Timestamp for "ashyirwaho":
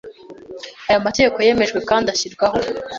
2.13-2.57